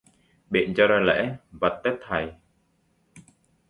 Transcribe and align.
Biện 0.49 0.73
cho 0.77 0.87
ra 0.87 0.99
lễ 0.99 1.35
vật 1.51 1.81
tết 1.83 1.93
Thầy 2.07 2.31